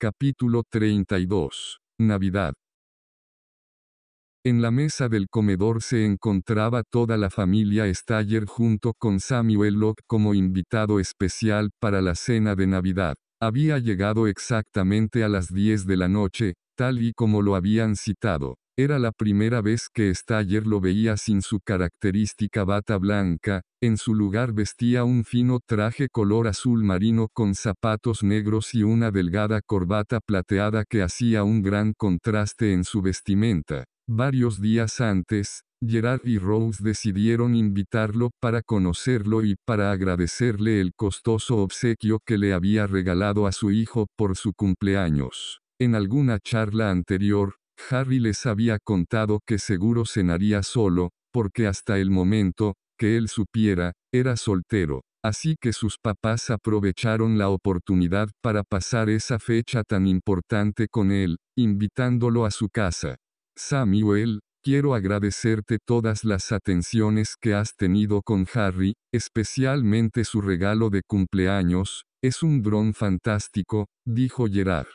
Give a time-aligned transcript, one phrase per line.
[0.00, 1.80] Capítulo 32.
[1.98, 2.54] Navidad.
[4.44, 10.04] En la mesa del comedor se encontraba toda la familia Staller junto con Samuel Locke
[10.06, 13.16] como invitado especial para la cena de Navidad.
[13.42, 18.54] Había llegado exactamente a las 10 de la noche, tal y como lo habían citado.
[18.80, 24.14] Era la primera vez que Staller lo veía sin su característica bata blanca, en su
[24.14, 30.20] lugar vestía un fino traje color azul marino con zapatos negros y una delgada corbata
[30.24, 33.82] plateada que hacía un gran contraste en su vestimenta.
[34.06, 41.56] Varios días antes, Gerard y Rose decidieron invitarlo para conocerlo y para agradecerle el costoso
[41.56, 45.58] obsequio que le había regalado a su hijo por su cumpleaños.
[45.80, 47.54] En alguna charla anterior,
[47.90, 53.92] Harry les había contado que seguro cenaría solo, porque hasta el momento, que él supiera,
[54.12, 55.02] era soltero.
[55.24, 61.38] Así que sus papás aprovecharon la oportunidad para pasar esa fecha tan importante con él,
[61.56, 63.16] invitándolo a su casa.
[63.56, 71.02] Samuel, quiero agradecerte todas las atenciones que has tenido con Harry, especialmente su regalo de
[71.06, 74.86] cumpleaños, es un dron fantástico, dijo Gerard.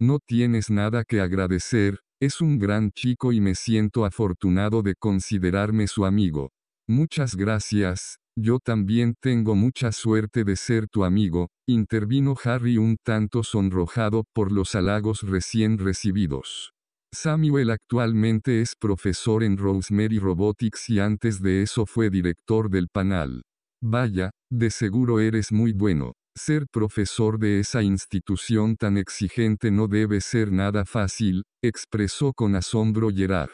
[0.00, 5.86] No tienes nada que agradecer, es un gran chico y me siento afortunado de considerarme
[5.86, 6.50] su amigo.
[6.88, 13.42] Muchas gracias, yo también tengo mucha suerte de ser tu amigo, intervino Harry un tanto
[13.42, 16.72] sonrojado por los halagos recién recibidos.
[17.14, 23.42] Samuel actualmente es profesor en Rosemary Robotics y antes de eso fue director del panel.
[23.80, 26.14] Vaya, de seguro eres muy bueno.
[26.36, 33.10] Ser profesor de esa institución tan exigente no debe ser nada fácil, expresó con asombro
[33.10, 33.50] Gerard.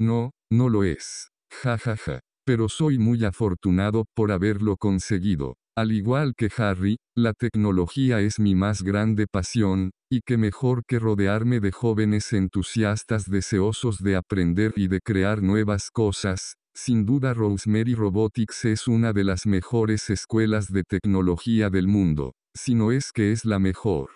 [0.00, 1.30] No, no lo es.
[1.62, 2.20] Ja ja ja.
[2.44, 5.56] Pero soy muy afortunado por haberlo conseguido.
[5.76, 10.98] Al igual que Harry, la tecnología es mi más grande pasión, y qué mejor que
[10.98, 17.94] rodearme de jóvenes entusiastas deseosos de aprender y de crear nuevas cosas, sin duda Rosemary
[17.94, 23.32] Robotics es una de las mejores escuelas de tecnología del mundo, si no es que
[23.32, 24.10] es la mejor.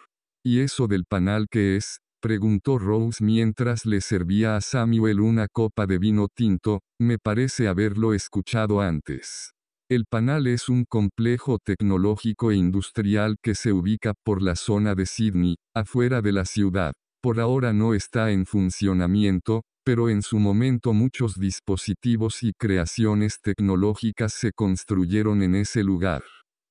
[0.45, 2.01] ¿Y eso del panal qué es?
[2.21, 8.13] preguntó Rose mientras le servía a Samuel una copa de vino tinto, me parece haberlo
[8.13, 9.53] escuchado antes.
[9.89, 15.07] El panal es un complejo tecnológico e industrial que se ubica por la zona de
[15.07, 16.93] Sydney, afuera de la ciudad.
[17.23, 24.33] Por ahora no está en funcionamiento, pero en su momento muchos dispositivos y creaciones tecnológicas
[24.33, 26.23] se construyeron en ese lugar.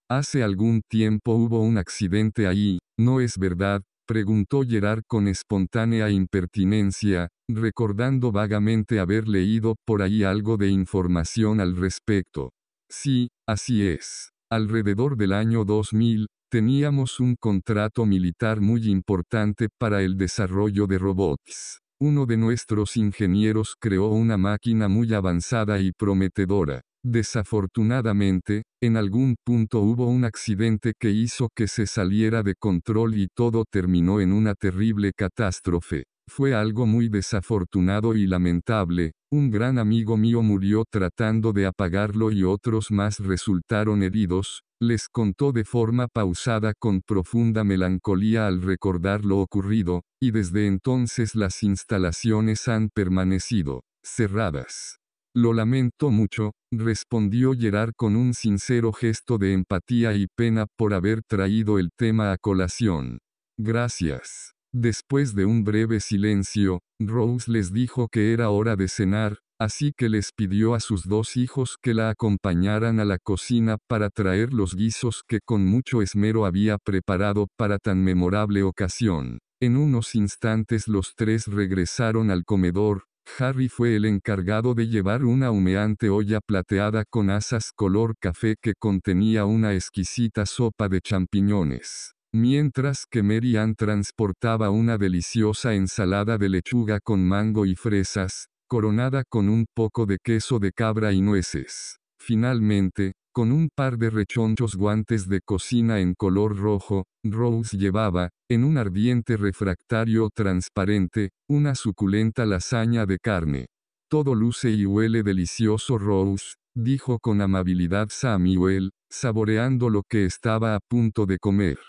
[0.09, 3.81] Hace algún tiempo hubo un accidente ahí, ¿no es verdad?
[4.07, 11.75] preguntó Gerard con espontánea impertinencia, recordando vagamente haber leído por ahí algo de información al
[11.75, 12.49] respecto.
[12.89, 14.31] Sí, así es.
[14.51, 21.79] Alrededor del año 2000, teníamos un contrato militar muy importante para el desarrollo de robots.
[22.01, 26.81] Uno de nuestros ingenieros creó una máquina muy avanzada y prometedora.
[27.03, 33.27] Desafortunadamente, en algún punto hubo un accidente que hizo que se saliera de control y
[33.33, 36.05] todo terminó en una terrible catástrofe.
[36.29, 42.43] Fue algo muy desafortunado y lamentable, un gran amigo mío murió tratando de apagarlo y
[42.43, 49.39] otros más resultaron heridos, les contó de forma pausada con profunda melancolía al recordar lo
[49.39, 54.97] ocurrido, y desde entonces las instalaciones han permanecido cerradas.
[55.35, 61.21] Lo lamento mucho, respondió Gerard con un sincero gesto de empatía y pena por haber
[61.23, 63.19] traído el tema a colación.
[63.57, 64.53] Gracias.
[64.73, 70.07] Después de un breve silencio, Rose les dijo que era hora de cenar, Así que
[70.07, 74.73] les pidió a sus dos hijos que la acompañaran a la cocina para traer los
[74.73, 79.39] guisos que con mucho esmero había preparado para tan memorable ocasión.
[79.61, 83.03] En unos instantes los tres regresaron al comedor,
[83.37, 88.75] Harry fue el encargado de llevar una humeante olla plateada con asas color café que
[88.79, 92.13] contenía una exquisita sopa de champiñones.
[92.31, 99.23] Mientras que Mary Ann transportaba una deliciosa ensalada de lechuga con mango y fresas, coronada
[99.27, 101.97] con un poco de queso de cabra y nueces.
[102.21, 108.63] Finalmente, con un par de rechonchos guantes de cocina en color rojo, Rose llevaba, en
[108.63, 113.65] un ardiente refractario transparente, una suculenta lasaña de carne.
[114.07, 120.79] Todo luce y huele delicioso Rose, dijo con amabilidad Samuel, saboreando lo que estaba a
[120.87, 121.79] punto de comer.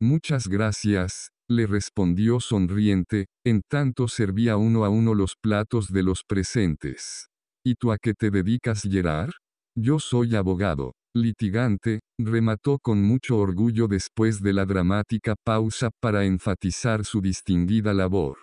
[0.00, 6.22] Muchas gracias, le respondió sonriente, en tanto servía uno a uno los platos de los
[6.26, 7.28] presentes.
[7.64, 9.32] ¿Y tú a qué te dedicas, Gerard?
[9.76, 10.92] Yo soy abogado.
[11.16, 18.36] litigante, remató con mucho orgullo después de la dramática pausa para enfatizar su distinguida labor.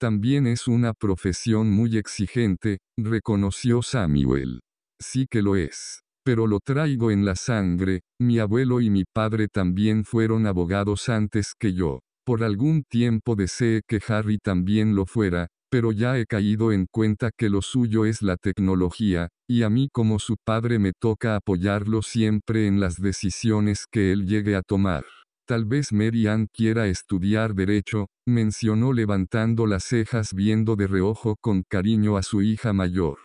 [0.00, 4.60] También es una profesión muy exigente, reconoció Samuel.
[5.00, 6.02] Sí que lo es.
[6.24, 11.54] Pero lo traigo en la sangre, mi abuelo y mi padre también fueron abogados antes
[11.58, 12.00] que yo.
[12.24, 17.30] Por algún tiempo deseé que Harry también lo fuera, pero ya he caído en cuenta
[17.36, 22.02] que lo suyo es la tecnología, y a mí como su padre me toca apoyarlo
[22.02, 25.04] siempre en las decisiones que él llegue a tomar.
[25.48, 31.64] Tal vez Mary Ann quiera estudiar derecho, mencionó levantando las cejas viendo de reojo con
[31.68, 33.18] cariño a su hija mayor.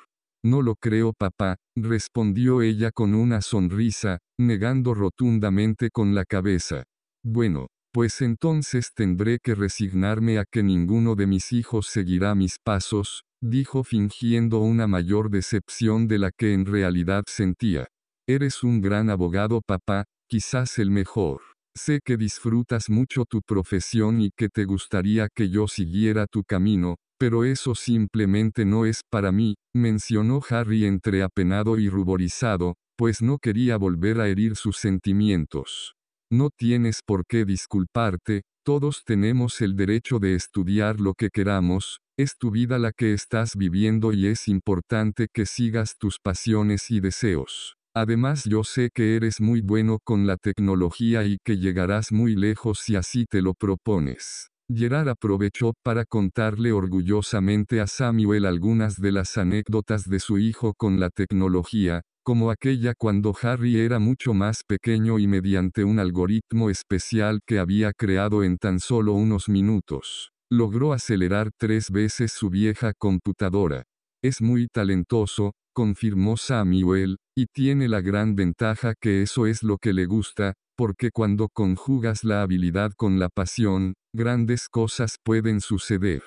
[0.47, 6.83] No lo creo papá, respondió ella con una sonrisa, negando rotundamente con la cabeza.
[7.21, 13.23] Bueno, pues entonces tendré que resignarme a que ninguno de mis hijos seguirá mis pasos,
[13.41, 17.85] dijo fingiendo una mayor decepción de la que en realidad sentía.
[18.25, 21.41] Eres un gran abogado papá, quizás el mejor.
[21.75, 26.95] Sé que disfrutas mucho tu profesión y que te gustaría que yo siguiera tu camino,
[27.19, 33.37] pero eso simplemente no es para mí, mencionó Harry entre apenado y ruborizado, pues no
[33.37, 35.95] quería volver a herir sus sentimientos.
[36.29, 42.35] No tienes por qué disculparte, todos tenemos el derecho de estudiar lo que queramos, es
[42.37, 47.77] tu vida la que estás viviendo y es importante que sigas tus pasiones y deseos.
[47.95, 52.79] Además yo sé que eres muy bueno con la tecnología y que llegarás muy lejos
[52.79, 54.49] si así te lo propones.
[54.69, 60.99] Gerard aprovechó para contarle orgullosamente a Samuel algunas de las anécdotas de su hijo con
[60.99, 67.39] la tecnología, como aquella cuando Harry era mucho más pequeño y mediante un algoritmo especial
[67.47, 73.83] que había creado en tan solo unos minutos, logró acelerar tres veces su vieja computadora.
[74.21, 79.93] Es muy talentoso, confirmó Samuel, y tiene la gran ventaja que eso es lo que
[79.93, 86.21] le gusta, porque cuando conjugas la habilidad con la pasión, grandes cosas pueden suceder.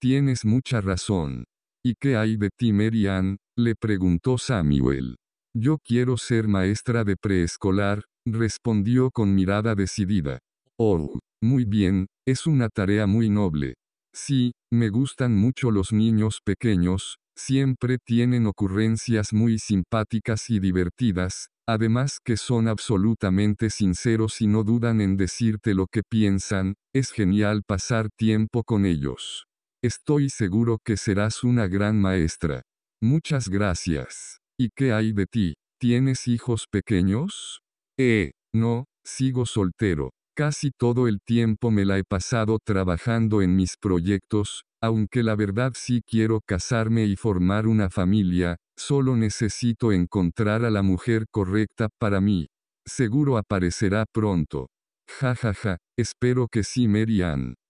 [0.00, 1.44] Tienes mucha razón.
[1.82, 3.38] ¿Y qué hay de ti, Marianne?
[3.56, 5.16] le preguntó Samuel.
[5.56, 10.40] Yo quiero ser maestra de preescolar, respondió con mirada decidida.
[10.76, 13.74] Oh, muy bien, es una tarea muy noble.
[14.12, 22.18] Sí, me gustan mucho los niños pequeños, siempre tienen ocurrencias muy simpáticas y divertidas, además
[22.24, 28.08] que son absolutamente sinceros y no dudan en decirte lo que piensan, es genial pasar
[28.16, 29.46] tiempo con ellos.
[29.82, 32.62] Estoy seguro que serás una gran maestra.
[33.02, 34.38] Muchas gracias.
[34.58, 35.54] ¿Y qué hay de ti?
[35.78, 37.60] ¿Tienes hijos pequeños?
[37.98, 40.10] Eh, no, sigo soltero.
[40.36, 45.72] Casi todo el tiempo me la he pasado trabajando en mis proyectos, aunque la verdad
[45.74, 52.20] sí quiero casarme y formar una familia, solo necesito encontrar a la mujer correcta para
[52.20, 52.46] mí.
[52.86, 54.68] Seguro aparecerá pronto.
[55.08, 57.22] Ja ja ja, espero que sí, Mary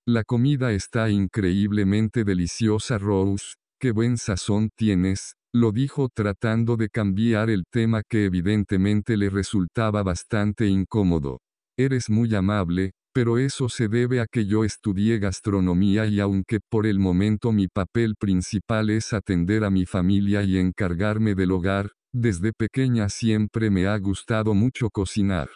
[0.06, 3.54] La comida está increíblemente deliciosa, Rose.
[3.80, 10.02] Qué buen sazón tienes, lo dijo tratando de cambiar el tema que evidentemente le resultaba
[10.02, 11.38] bastante incómodo.
[11.76, 16.84] Eres muy amable, pero eso se debe a que yo estudié gastronomía y aunque por
[16.84, 22.52] el momento mi papel principal es atender a mi familia y encargarme del hogar, desde
[22.52, 25.48] pequeña siempre me ha gustado mucho cocinar.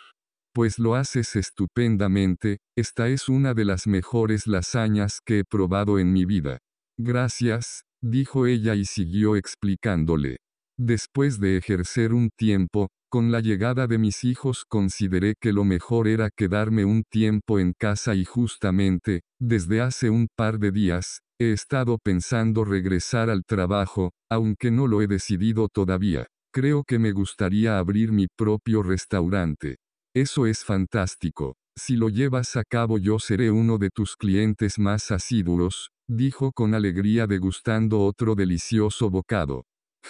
[0.55, 6.13] Pues lo haces estupendamente, esta es una de las mejores lasañas que he probado en
[6.13, 6.59] mi vida.
[6.97, 10.39] Gracias, dijo ella y siguió explicándole.
[10.81, 16.07] Después de ejercer un tiempo, con la llegada de mis hijos consideré que lo mejor
[16.07, 21.51] era quedarme un tiempo en casa y justamente, desde hace un par de días, he
[21.53, 26.29] estado pensando regresar al trabajo, aunque no lo he decidido todavía.
[26.53, 29.79] Creo que me gustaría abrir mi propio restaurante.
[30.15, 31.57] Eso es fantástico.
[31.77, 36.75] Si lo llevas a cabo yo seré uno de tus clientes más asiduos, dijo con
[36.75, 39.65] alegría degustando otro delicioso bocado.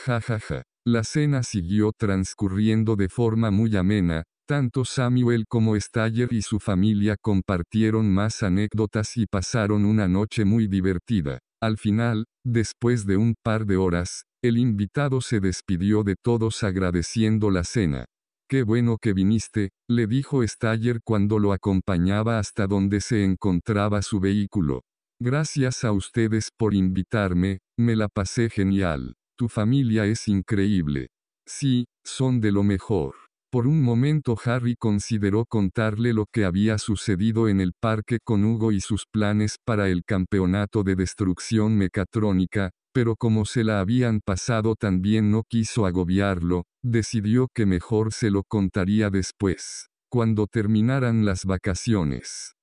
[0.05, 0.63] Ja ja ja.
[0.87, 7.17] La cena siguió transcurriendo de forma muy amena, tanto Samuel como Staller y su familia
[7.21, 11.41] compartieron más anécdotas y pasaron una noche muy divertida.
[11.61, 17.51] Al final, después de un par de horas, el invitado se despidió de todos agradeciendo
[17.51, 18.07] la cena.
[18.49, 24.21] Qué bueno que viniste, le dijo Staller cuando lo acompañaba hasta donde se encontraba su
[24.21, 24.81] vehículo.
[25.21, 29.18] Gracias a ustedes por invitarme, me la pasé genial.
[29.39, 31.11] Tu familia es increíble.
[31.47, 33.15] Sí, son de lo mejor.
[33.53, 38.73] Por un momento Harry consideró contarle lo que había sucedido en el parque con Hugo
[38.73, 44.75] y sus planes para el campeonato de destrucción mecatrónica, pero como se la habían pasado
[44.75, 51.45] tan bien no quiso agobiarlo, decidió que mejor se lo contaría después, cuando terminaran las
[51.45, 52.58] vacaciones.